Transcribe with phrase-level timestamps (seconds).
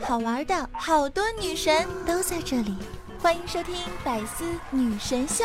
[0.00, 2.74] 好玩的，好多女神都在这里，
[3.20, 5.44] 欢迎收听百思女神秀。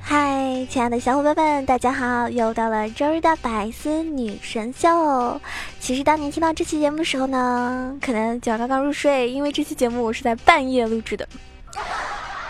[0.00, 2.28] 嗨，亲爱的小伙伴们，大家好！
[2.30, 5.40] 又到了周日的百思女神秀。
[5.78, 11.28] 其实，当您听到这期节目的时候呢，可能就要刚刚入睡，因为这期节目我是在半夜录制的。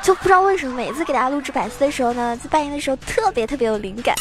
[0.08, 4.16] 就不知道为什么，每次给大家录制百思的时候呢，在半夜的时候特别特别有灵感。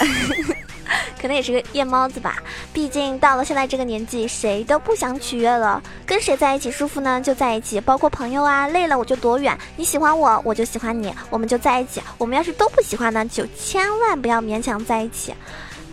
[1.18, 2.40] 可能也是个夜猫子吧，
[2.73, 5.81] 毕竟到了现在这个年纪，谁都不想取悦了。
[6.05, 8.68] 跟谁在一起舒服呢，就在一起，包括朋友啊。
[8.68, 12.02] 累了我就躲远，你喜欢我，我就喜欢你，我们就在一起。
[12.17, 15.34] 我们要是都不喜欢呢，就千万不要勉强在一起。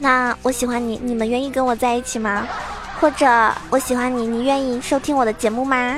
[0.01, 2.49] 那我喜欢你，你们愿意跟我在一起吗？
[3.01, 3.27] 或者
[3.71, 5.97] 我喜欢你，你愿意收听我的节目吗？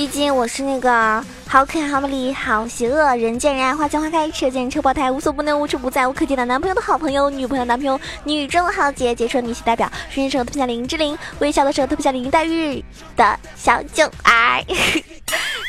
[0.00, 1.22] 毕竟我是那个。
[1.46, 3.14] 好可爱，好美丽，好邪恶！
[3.16, 6.42] 人见人爱，花见花开，车见车爆胎，无所不能，无处不在，无可替代。
[6.46, 12.82] 男朋友的好朋友，女朋友男朋友，女中豪杰，杰出女性代表，瞬间时候特别像林志玲，微笑的时候特别像林黛玉
[13.14, 14.64] 的小九儿。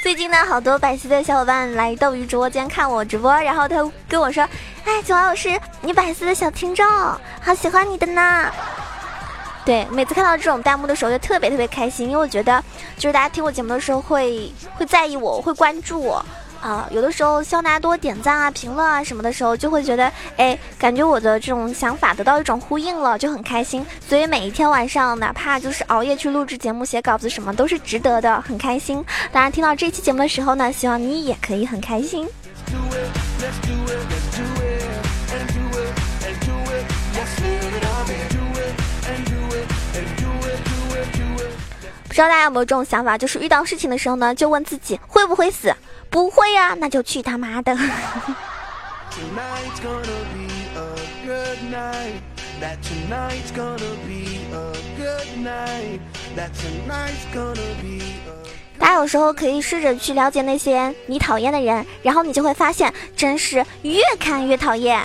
[0.02, 3.76] 最近呢，好多百思的小伙伴来斗鱼直播间看我直播，然后他
[4.08, 4.48] 跟我说
[4.86, 6.88] ：“哎，九儿，我是你百思的小听众，
[7.42, 8.50] 好喜欢你的呢。”
[9.64, 12.64] 对，每次看到这种弹幕的时候就特别特别开心，因为我觉得
[12.98, 16.26] 就是大家听我节目的时候会会在意我，会关注我
[16.62, 16.88] 啊。
[16.90, 23.86] 有的时候希望大家多点赞啊、评论啊什么的时候，就会觉得哎，感觉我的这种想法得到一种呼应了，就很开心。
[24.10, 29.06] 所以每一天晚上，哪怕就是熬夜去录制节目、写稿子什么，都是值得的，很开心。
[29.32, 32.28] 当然，听到这期节目的时候呢，希望你也可以很开心。
[42.12, 45.74] 不知道大家有没有这种想法，就是遇到事情的时候呢，就问自己会不会死？
[46.10, 47.74] 不会呀，那就去他妈的！
[58.78, 65.02] 大家有时候可以试着去了解那些你讨厌的人，然后你就会发现，真是越看越讨厌。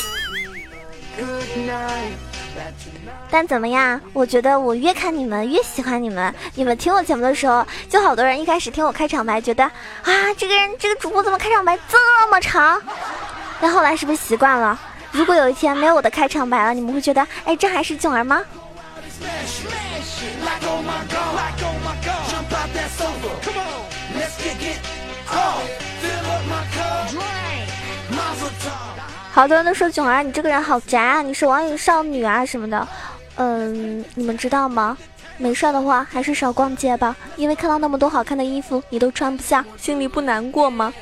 [3.36, 4.00] 但怎么样？
[4.14, 6.34] 我觉得我越看你们越喜欢你们。
[6.54, 11.98] 你们听我节目的时候，就好多人一开始听我开场白，觉得啊，这个人这个主播怎么开场白这
[12.30, 12.80] 么长？
[13.60, 14.80] 但后来是不是习惯了？
[15.10, 18.42] 如果有一天没有我的开场白了，你们会觉得，哎，这还是囧儿吗？
[29.30, 32.88] 好多人都说囧儿，你这个人好宅啊，你是网瘾少女啊什么的。
[33.36, 34.96] 嗯，你们知道吗？
[35.38, 37.14] 没事的话，还是少逛街吧。
[37.36, 40.92] 因为看到那么多好看的衣服，你都穿不下，心里不难过吗？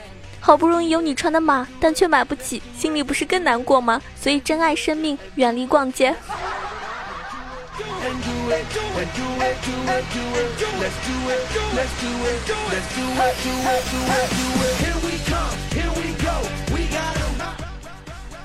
[0.41, 4.03] 好不容易有你穿的码，但却买不起，心里不是更难过吗？
[4.21, 6.15] 所以珍爱生命，远离逛街。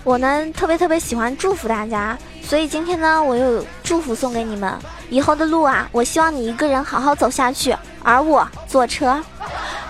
[0.03, 2.17] 我呢，特别特别喜欢祝福大家。
[2.49, 4.73] 所以今天呢，我有祝福送给你们。
[5.11, 9.23] 以后的路啊，我希望你一个人好好走下去，而我坐车。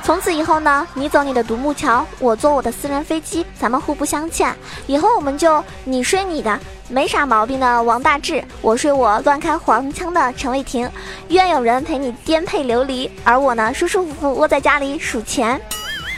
[0.04, 4.54] 从此以后呢，你走你的独木桥，我坐我的私人飞机，咱们互不相欠。
[4.88, 6.60] 以后我们就你睡你的，
[6.90, 10.92] 没啥毛病的王大治，我睡我乱开黄腔的陈伟霆。
[11.30, 15.62] 愿有人陪你颠沛流离，而我呢，舒舒服服窝在家里数钱。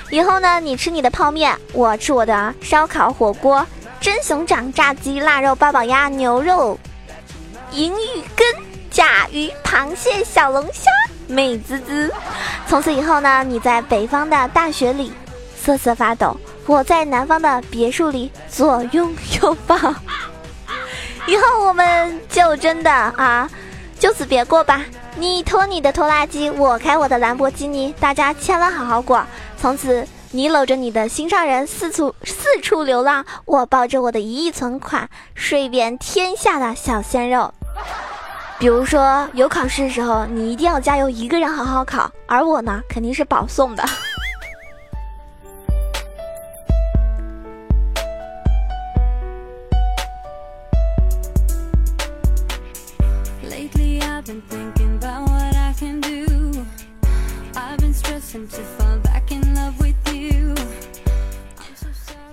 [0.09, 3.63] 以后呢，你吃你的泡面，我吃我的烧烤火锅。
[4.01, 6.78] 真熊掌、炸鸡、腊肉、八宝鸭、牛肉、
[7.72, 8.45] 银鱼羹、
[8.89, 10.89] 甲鱼、螃蟹、小龙虾，
[11.28, 12.12] 美滋滋。
[12.67, 15.13] 从此以后呢，你在北方的大雪里
[15.56, 16.35] 瑟瑟发抖，
[16.66, 19.78] 我在南方的别墅里左拥右抱。
[21.28, 23.47] 以后我们就真的啊，
[24.00, 24.83] 就此别过吧。
[25.16, 29.23] 你拖你的拖拉机，我开我的兰博基尼，大家千万好好过。
[29.59, 30.07] 从此。
[30.34, 37.54] 你搂着你的心上人四处四处流浪，我抱着我的一亿存款睡遍天下的小鲜肉。
[38.57, 43.83] 比如说有考试的时候，你一定要加油，一个人好好考，而我呢，肯定是保送的。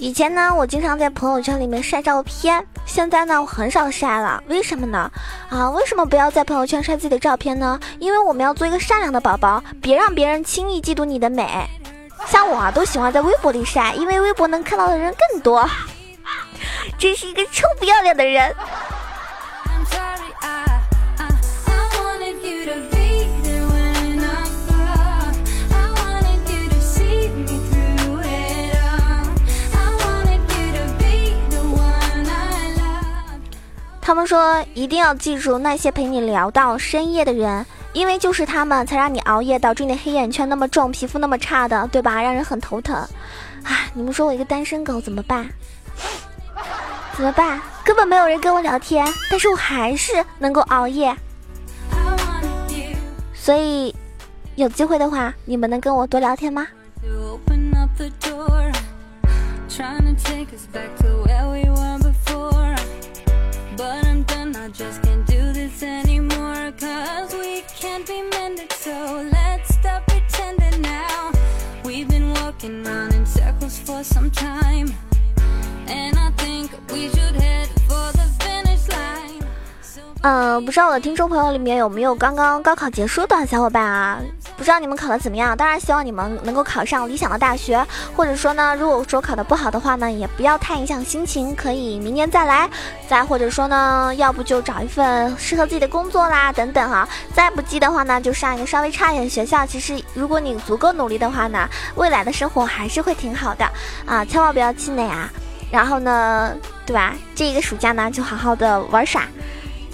[0.09, 4.43] 以前呢，我经常在朋友圈里面晒照片，现在呢，我很少晒了。
[4.47, 5.13] 为什么呢？
[5.51, 7.79] 啊，为什么不要在朋友圈晒自己的照片呢？
[7.99, 11.69] 因为我们要做一个善良的宝宝，别让别人轻易嫉妒你的美。
[12.27, 15.69] 像我啊，都喜欢在微博里晒，因为微博能看到的人更多。
[16.99, 18.51] 真是一个臭不要脸的人。
[34.09, 42.23] 他们说一定要记住那些陪你聊到深夜的人，因为就是他们才让你熬夜，导致你的黑眼圈那么重，皮肤那么差的，对吧？
[42.23, 43.07] 让人很头疼。
[43.65, 45.47] 唉，你们说我一个单身狗怎么办？
[47.13, 47.61] 怎么办？
[47.85, 51.15] 根本没有人跟我聊天，但是我还是能够熬夜。
[53.35, 53.95] 所以，
[54.55, 56.67] 有机会的话，你们能跟我多聊天吗？
[63.79, 69.73] But I'm done, I just can't do this anymore Cause we can't be mended, so let's
[69.73, 71.31] stop pretending now.
[71.85, 74.93] We've been walking round in circles for some time
[75.87, 78.38] And I think we should head for the
[80.23, 84.19] 嗯，不知道我的听众朋友里面有没有刚刚高考结束的小伙伴啊？
[84.57, 85.57] 不知道你们考的怎么样？
[85.57, 87.87] 当然希望你们能够考上理想的大学，
[88.17, 92.69] 或者说呢，如果说考的不好的话呢，也不要太影响心情，可以明年再来。
[93.09, 97.09] 再或者说呢，要不就找一份适合自己的工作啦，等等哈。
[97.33, 99.65] 再不济的话呢，就上一个稍微差一点的学校。
[99.65, 103.65] 其实如果你足够努力的话呢，未来的生活还是会挺好的
[104.05, 104.25] 啊！
[104.25, 105.31] 千万不要气馁啊！
[105.71, 106.53] 然后呢，
[106.85, 107.15] 对吧？
[107.37, 109.23] 这一个暑假呢，就好好的玩耍。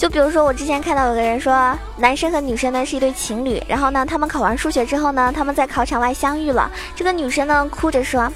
[0.05, 6.71] 就比如说，我之前看到有个人说，男生和女生呢是一对情侣，然后呢，他们考完数学之后呢，他们在考场外相遇了。
[6.95, 8.31] 这个女生呢哭着说：“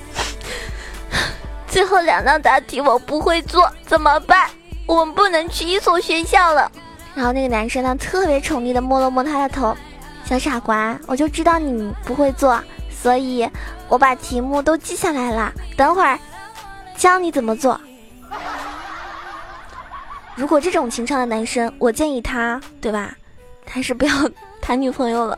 [1.69, 4.49] 最后两道答题我不会做，怎么办？
[4.87, 6.73] 我们不能去一所学校了。”
[7.15, 9.77] 然后那个男生呢特别宠溺的摸了摸她的头
[10.25, 13.47] ：“小傻瓜，我就知道你不会做，所以
[13.89, 16.19] 我把题目都记下来了，等会儿
[16.97, 17.79] 教你怎么做。”
[20.39, 23.13] 如果这种情商的男生，我建议他，对吧？
[23.67, 24.13] 还是不要
[24.63, 25.37] 谈女朋友了。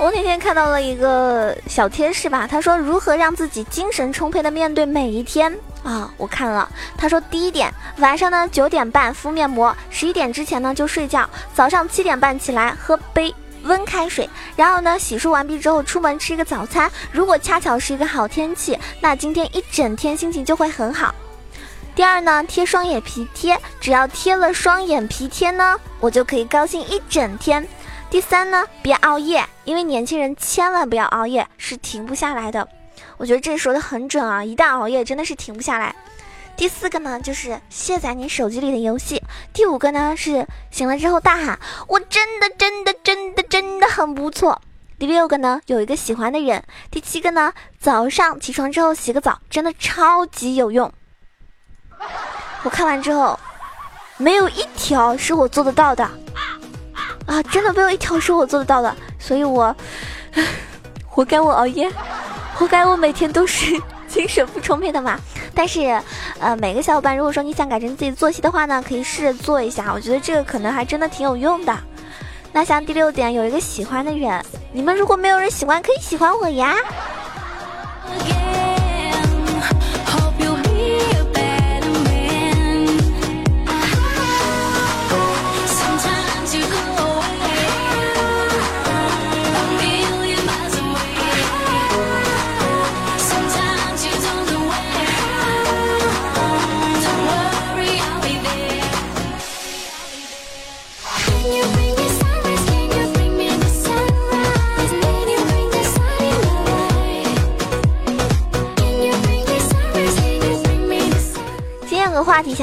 [0.00, 6.12] 我那天看到了一个小贴士吧，他说如何让自己精神充沛的面对每一天啊？
[6.16, 6.68] 我看了，
[6.98, 13.32] 他说第一点，晚上呢九点半敷面膜，十一点之前呢就睡觉，早上七点半起来喝杯。
[13.64, 16.90] 温开水，然后呢，洗漱完毕之后出门吃一个早餐。
[17.10, 21.14] 如果恰巧是一个好天气，那今天一整天心情就会很好。
[21.94, 27.66] 第二呢，贴双眼皮贴，只要贴了双眼皮贴呢，我就可以高兴一整天。
[28.10, 32.66] 第三呢，别熬夜，因为年轻人千万不要熬夜，是停不下来的。
[33.16, 35.94] 我觉得这说的很准啊，一旦熬夜真的是停不下来。
[36.56, 39.22] 第四个呢，就是卸载你手机里的游戏。
[39.52, 41.58] 第五个呢，是醒了之后大喊
[41.88, 44.62] ：“我真的真的真的真的很不错。”
[44.98, 46.62] 第六个呢，有一个喜欢的人。
[46.90, 50.90] 第七个呢，早上起床之后洗个澡，真的超级有用。
[52.62, 53.38] 我看完之后，
[54.16, 56.08] 没有一条是我做得到的
[57.26, 57.42] 啊！
[57.50, 59.74] 真的没有一条是我做得到的，所以我
[61.06, 61.90] 活该我熬夜，
[62.54, 63.78] 活该我每天都是
[64.08, 65.18] 精神不充沛的嘛。
[65.54, 66.00] 但是，
[66.40, 69.92] 呃，每个小伙伴，如果说你想改成自己作息的话呢，可以试着做一下。
[69.94, 71.76] 我觉得这个可能还真的挺有用的。
[72.52, 76.74] 那像第六点，有一个喜欢的人，你们如果没有人喜欢，可以喜欢我呀。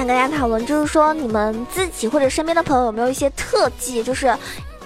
[0.01, 4.35] 想跟大家讨论，就是说你们自己或者身边的朋友有没有一些特技，就是，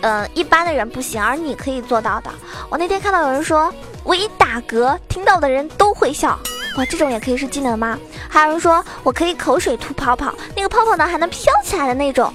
[0.02, 2.30] 呃，一般的人不行，而你可以做到的。
[2.70, 6.38] 我那天看到有人说，我一打嗝，听到的人都会笑。
[6.78, 7.98] 哇，这种也可以是技能吗？
[8.28, 12.34] 还有人说我可以口水吐泡泡，那个泡泡呢还能飘起来的那种。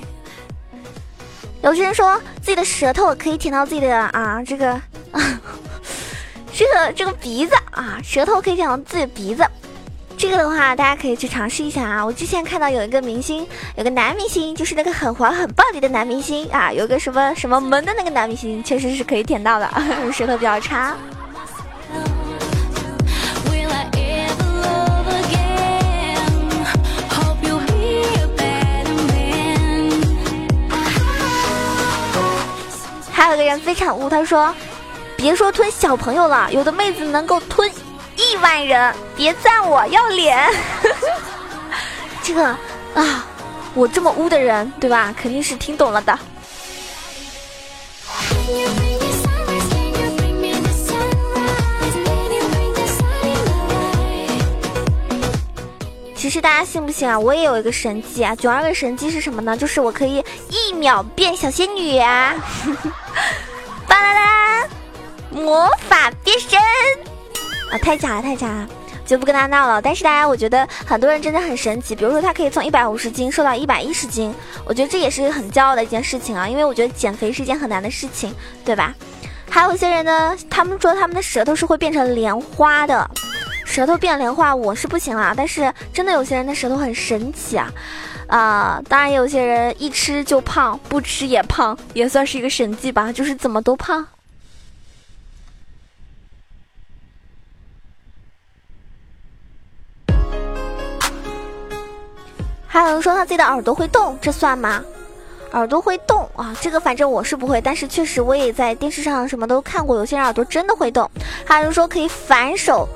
[1.61, 4.71] 有些人说自己的舌头可以舔到自己的啊这个
[5.11, 5.21] 啊，
[6.51, 9.45] 这个 这个鼻子啊，舌头可以舔到自己的鼻子。
[10.21, 12.05] 这个的话，大家可以去尝试一下啊！
[12.05, 19.67] 我之前看到有一个明星，有个男明星，就是那个很黄很暴力的男明星啊，有个什么什么萌的那个男明星，确实是可以舔到的，
[20.13, 20.95] 舌头比较长。
[33.11, 34.55] 还有一个人非常污，他说，
[35.17, 37.73] 别说吞小朋友了，有的妹子能够吞。
[38.21, 40.39] 亿万人，别赞我要脸。
[42.23, 42.45] ”这个
[42.95, 43.27] 啊，
[43.73, 45.15] 我这么污的人，对吧？
[45.17, 46.19] 肯定是听懂了的。
[56.15, 57.19] 其实大家信不信啊？
[57.19, 58.37] 我也有一个神技啊！
[58.37, 59.57] 九二个神技是什么呢？
[59.57, 62.35] 就是我可以一秒变小仙女啊！
[63.89, 64.69] 巴啦啦，
[65.31, 66.61] 魔法变身
[67.71, 67.79] 啊！
[67.79, 68.69] 太假了，太假了，
[69.07, 69.81] 就不跟他闹了。
[69.81, 71.95] 但是大家，我觉得很多人真的很神奇。
[71.95, 74.35] 比如说，他可以从一百五十斤瘦到一百一十斤，
[74.65, 76.49] 我觉得这也是很骄傲的一件事情啊！
[76.49, 78.35] 因为我觉得减肥是一件很难的事情，
[78.65, 78.95] 对吧？
[79.49, 83.09] 还有一些人呢，他们说他们的舌头是会变成莲花的。
[83.65, 85.33] 舌头变莲花，我是不行啦。
[85.37, 87.73] 但是真的有些人的舌头很神奇啊，
[88.27, 94.05] 啊，当然有些人一吃就胖，不吃也胖，也算是一个神迹吧，就是怎么都胖。
[102.73, 104.81] 还有人说他自己的耳朵会动，这算吗？
[105.51, 111.11] 耳朵会动啊，这个反正我是不会，但是确实我也在电视上什么都看过，有些人耳朵真的会动。
[111.45, 112.89] 还有人说可以反手。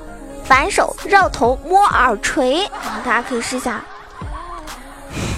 [0.45, 2.69] 反手绕头摸耳垂，
[3.03, 3.83] 大家可以试一下。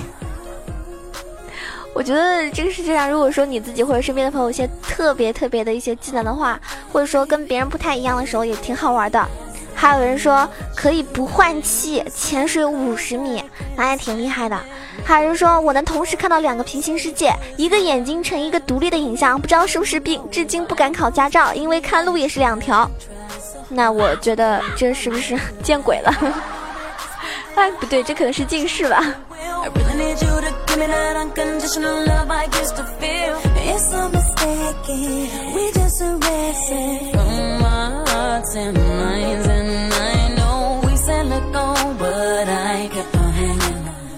[1.96, 6.60] 我觉得这个世界上，如果说你自己或者身边的朋友一些特别特别的一些技能的话，
[6.91, 9.25] 或者说跟别人不太一样的时候，也挺好玩的。
[9.79, 13.43] 还有人说可以不换气潜水五十米，
[13.75, 14.60] 那也挺厉害的。
[15.05, 22.89] 还有人说我能同时看到两个平行世界，一个眼睛成一个独立的影像，不知道是不是病，至今不敢考驾照，因为看路也是两条。
[23.69, 26.12] 那我觉得这是不是见鬼了？
[27.53, 29.03] 哎，不对，这可能是近视吧。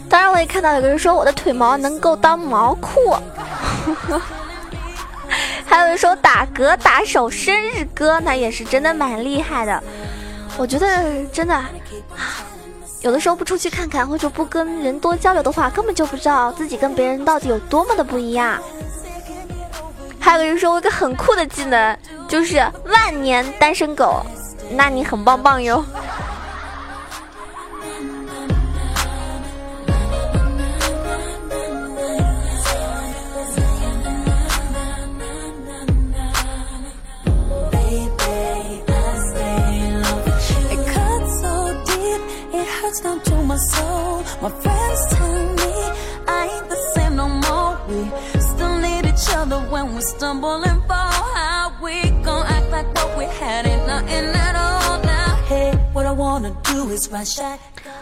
[0.10, 3.16] 当然，我也看到有个人说我的腿毛能够当毛裤。
[5.66, 9.84] 还有人说打嗝打手生日歌，那也是真的蛮厉害的。
[10.58, 11.64] 我觉得真的，
[13.02, 18.62] 有的时候不出去看看，或者不跟人多交流的话，根本就不知道自己跟别人到底有多么的不一样。
[20.20, 24.22] 还有人说我有个很酷的技能，就是万年单身狗，
[24.72, 25.84] 那你很棒棒哟。
[43.60, 44.24] soul.
[44.42, 45.74] My friends tell me
[46.28, 47.72] I ain't the same no more.
[47.88, 48.00] We
[48.40, 51.24] still need each other when we stumble and fall.
[51.36, 54.39] How we gon' act like what we had ain't nothing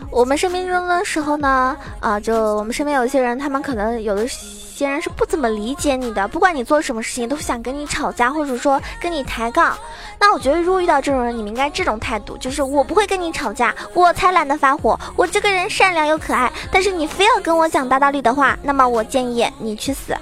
[0.09, 9.75] 我们身边中的时候呢，啊，就我们身边有些人，他们可能有的些人是不怎么理解你的，不管你做什么事情，都是想跟你吵架，或者说跟你抬杠。
[10.19, 16.51] 那我觉得，如果遇到这种人，你们应该这种态度，就是我不会跟你吵架，我才懒得发火，我这个人善良又可爱。
[16.71, 20.15] 但是你非要跟我讲大道理的话，那么我建议你去死，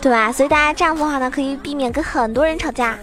[0.00, 0.32] 对吧？
[0.32, 2.96] 所以大家这样的话呢，可以避免跟很多人吵架。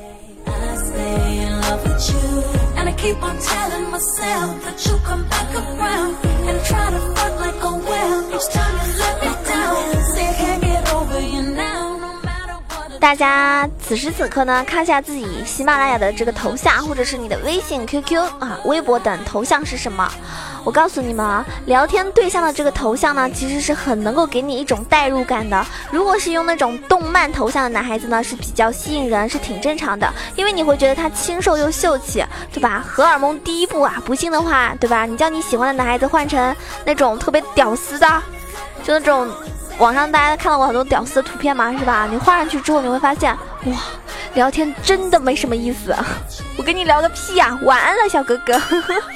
[2.97, 6.15] keep on telling myself that you come back around
[6.49, 9.46] and try to fuck like a whale each time you let me go.
[12.99, 20.11] 大家此时此刻呢，看一下自己喜马拉雅的这个头像，或者是你的微信、QQ 啊、微博等头像是什么？
[20.63, 25.65] 我告诉你们啊，聊天对象的这个头像呢，其实是很能够给你一种代入感的。
[25.91, 32.83] 如果是用那种动漫头像的男孩子呢，是比较吸引人，是挺正常的，因为你会觉得他清瘦又秀气，对吧？
[32.85, 35.05] 荷尔蒙第一步啊，不信的话，对吧？
[35.05, 38.07] 你叫你喜欢的男孩子换成那种特别屌丝的，
[38.83, 39.29] 就那种。
[39.79, 41.71] 网上大家看到过很多屌丝的图片吗？
[41.77, 42.07] 是吧？
[42.09, 43.31] 你画上去之后，你会发现，
[43.65, 43.77] 哇，
[44.33, 45.95] 聊天真的没什么意思。
[46.57, 47.57] 我跟你聊个屁呀！
[47.63, 48.59] 晚安了，小哥哥。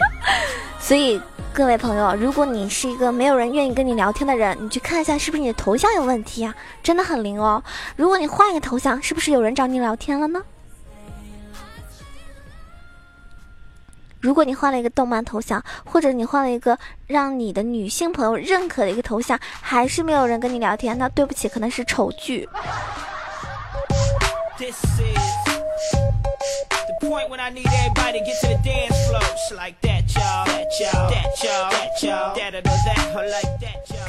[0.80, 1.20] 所以
[1.52, 6.54] 各位朋友，如果你是一个没有人愿意跟你聊天的人，你去看一下是不是你的头像有问题啊？
[6.84, 7.64] 真的很灵哦。
[7.96, 10.40] 如果你换一个头像，是不是有人找你聊天了呢？
[14.22, 22.48] 如果你换了一个动漫头像，或者你换了一个让你的女性朋友认可的一个头像，还是没有人跟你聊天，那对不起，可能是丑剧。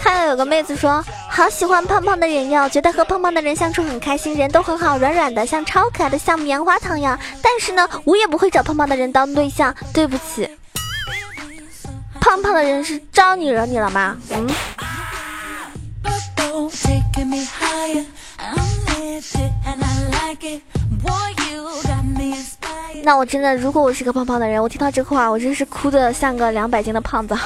[0.02, 7.16] 看到有个妹子说，好喜欢胖胖的人哟，觉得和胖胖的人相处很开心，人都很好，软软的，像超可爱的像棉花糖样。
[7.40, 10.50] 但是呢，我也不会找胖胖的人当对象，对不起。
[12.20, 14.16] 胖胖的人是招你惹你了吗？
[14.30, 14.50] 嗯。
[23.04, 27.38] 那我真的，如果我是个胖胖的人，我听到这话，我真是哭的像个两百斤的胖子。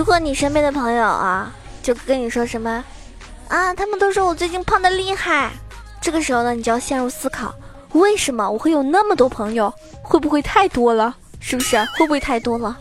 [0.00, 1.52] 如果你身边的朋友啊，
[1.82, 2.82] 就跟你说什么
[3.48, 5.50] 啊，他们都说我最近胖的厉害，
[6.00, 7.54] 这个时候呢，你就要陷入思考，
[7.92, 9.70] 为什么我会有那么多朋友？
[10.02, 11.14] 会不会太多了？
[11.38, 11.76] 是不是？
[11.98, 12.78] 会不会太多了？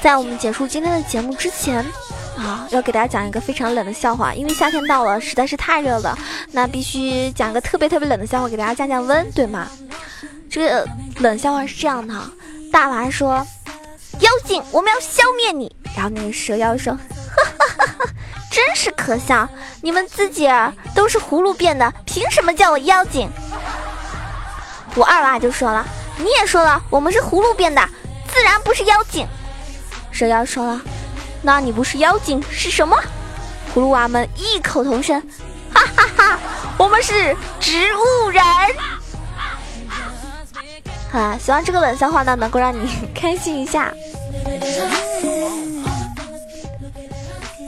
[0.00, 1.84] 在我们结束今天的节目之前，
[2.40, 4.32] 啊，要给大家讲一个非常冷的笑话。
[4.32, 6.18] 因为夏天到了，实在是太热了，
[6.52, 9.68] 那必须讲个特别特别冷的笑话给大家降降温，对吗？
[10.50, 12.14] 这个冷笑话是这样的：
[12.72, 13.46] 大娃说，
[14.20, 15.70] 妖精，我们要消灭你。
[15.94, 17.00] 然后那个蛇妖说，哈
[17.58, 18.10] 哈哈哈，
[18.50, 19.48] 真是可笑，
[19.82, 20.48] 你们自己
[20.94, 23.30] 都是葫芦变的，凭什么叫我妖精？
[24.96, 27.86] 我二娃就说了，你也说了，我们是葫芦变的，
[28.32, 29.26] 自然不是妖精。
[30.10, 30.80] 蛇妖说了
[31.42, 32.96] ：“那你不是妖精是什么？”
[33.74, 35.20] 葫芦娃们异口同声
[35.72, 36.38] ：“哈哈哈，
[36.76, 38.42] 我们是植物人。”
[41.12, 43.92] 啊，希望这个冷笑话呢能够让你开心一下。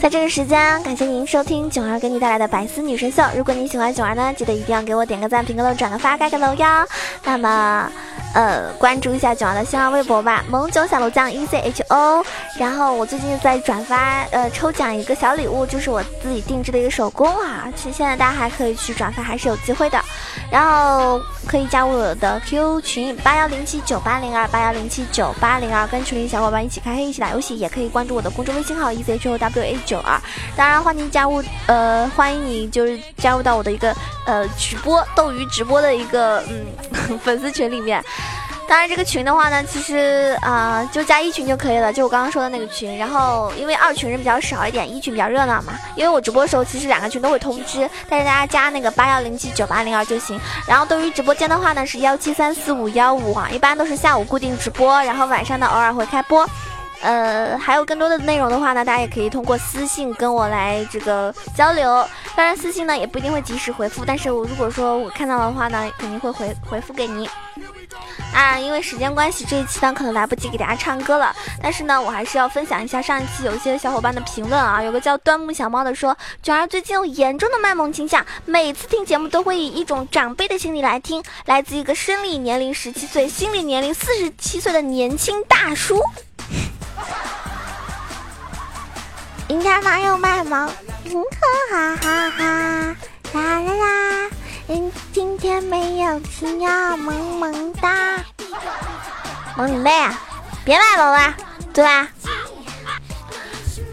[0.01, 3.23] 在这个时间，感谢您收听囧儿给你带来的百思女神秀。
[3.37, 6.87] 如果你喜欢囧儿呢，记得一定要给我点个赞、评个论、转个发、盖个楼哟。
[7.25, 7.91] 那么。
[8.35, 12.25] 呃，关注一下九儿的新浪微博吧，萌九小楼酱 E C H O。
[12.59, 17.69] 然后我最近在转发，呃，抽奖一个小礼物，就是我自己定制的一个手工啊。
[17.77, 20.01] 其实现在大家还可以去转发，还是有机会的。
[20.51, 27.57] 然后可以加入我的 Q 群八幺零七九八零二八幺零七九八零二，跟群里小伙伴一起开黑，一起打游戏。
[27.59, 30.21] 也可以关注我的公众微信号 E C H O W A 九二。
[30.57, 33.95] 当然欢迎加入，呃，欢迎你就是加入到我的一个
[34.27, 38.03] 呃直播斗鱼直播的一个嗯 粉丝群里面。
[38.73, 42.97] 当然，这个群的话呢，其实啊，就加一群就可以了，就我刚刚说的那个群。
[42.97, 45.75] 然后，因为二群人比较少一点，一群比较热闹嘛。
[45.95, 50.41] 因为我直播的时候，其实两个群都会通知，但是大家加那个八幺零七九八零二就行。
[50.67, 56.49] 然后，对于直播间的话呢，是幺七三四五幺五啊，一般都是下午固定直播，然后晚上呢偶尔会开播。
[57.03, 62.03] 呃，还有更多的内容的话呢，大家也可以通过私信跟我来这个交流。
[62.35, 67.29] 当然，私信呢也不一定会及时回复，但是我如果说我看到的话呢，肯定会回回复给你。
[68.35, 71.35] 啊，因为时间关系，这一期呢可能来不及给大家唱歌了。
[71.63, 74.83] 但是呢，我还是要分享一下上一期有一些小伙伴的评论啊。
[74.83, 81.23] 有个叫端木小猫的说，卷儿最近有严重的卖萌倾向，每次听节目都会以一种长辈的心理来听。
[81.45, 86.01] 来自一个生理年龄十七岁、心理年龄四十七岁的年轻大叔。
[89.49, 90.71] 今天哪有卖萌？
[91.05, 92.97] 嗯哈哈哈哈，
[93.35, 94.31] 啦啦啦。
[95.13, 98.25] 今天没有吃药，萌萌哒，
[99.57, 100.19] 萌你妹啊！
[100.65, 101.35] 别卖萌了，
[101.73, 102.09] 对吧？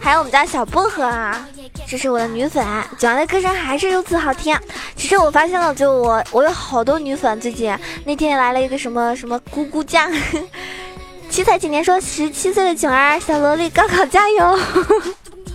[0.00, 1.46] 还有我们家小薄荷啊，
[1.86, 2.64] 这是我的女粉，
[2.98, 4.58] 九儿的歌声还是如此好听。
[4.96, 10.10] 其实我发现了，就我我有好多女粉，最近那天来了一个什么什么咕咕酱，
[11.28, 14.58] 七彩几年说十七岁的囧儿小萝莉高考加油，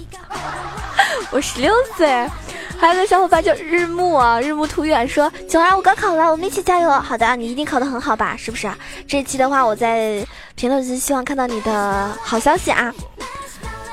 [1.31, 2.29] 我十六岁。
[2.77, 8.35] 还有个小伙伴叫日暮啊，日暮途远说：“九儿，我高考了，我们一起加油。”好的，你一定考得很好吧？
[8.37, 8.69] 是不是？
[9.07, 12.93] 这期的话，我在评论区希望看到你的好消息啊！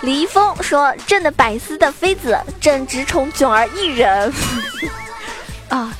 [0.03, 4.33] 李易峰说：“朕的百思的妃子，朕只宠囧儿一人。
[5.71, 5.92] ”啊，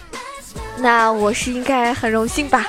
[0.77, 2.67] 那我是应该很荣幸吧？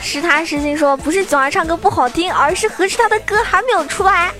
[0.00, 4.32] 是他实心说：“不是囧儿唱歌不好听，而是合适他的歌还没有出来。”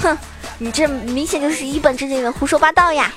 [0.00, 0.16] 哼。
[0.58, 3.12] 你这明显就是一本正经的胡说八道呀！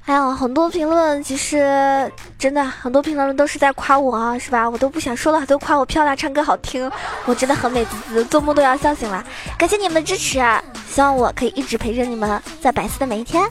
[0.00, 4.68] 还有很多评论，其实真的很多评论都是在夸我啊，是吧？
[4.68, 6.90] 我都不想说了，都夸我漂亮，唱歌好听，
[7.26, 9.22] 我真的很美滋滋，做梦都要笑醒了。
[9.58, 10.40] 感谢你们的支持，
[10.88, 13.46] 希望我可以一直陪着你们，在百思的每一天。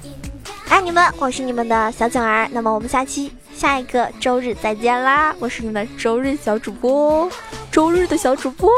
[0.67, 2.49] 爱你们，我是你们的小囧儿。
[2.51, 3.31] 那么我们下期。
[3.57, 5.35] 下一个周日再见啦！
[5.39, 7.27] 我是你们周日小主播，
[7.71, 8.69] 周日的小主播，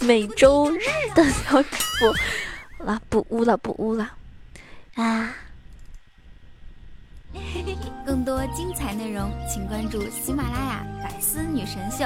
[0.00, 0.80] 每周日
[1.14, 2.12] 的小主播。
[2.78, 4.10] 好了，不污了，不污了
[4.96, 5.36] 啊！
[8.04, 12.04] 更多精彩内容，请关注喜马拉雅《百思女神秀》。